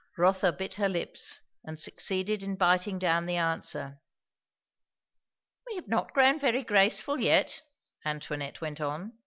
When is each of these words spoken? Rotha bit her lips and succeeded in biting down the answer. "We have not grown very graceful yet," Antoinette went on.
Rotha 0.17 0.51
bit 0.51 0.73
her 0.73 0.89
lips 0.89 1.41
and 1.63 1.79
succeeded 1.79 2.41
in 2.41 2.55
biting 2.55 2.97
down 2.97 3.27
the 3.27 3.35
answer. 3.35 3.99
"We 5.67 5.75
have 5.75 5.87
not 5.87 6.11
grown 6.13 6.39
very 6.39 6.63
graceful 6.63 7.21
yet," 7.21 7.61
Antoinette 8.03 8.61
went 8.61 8.81
on. 8.81 9.19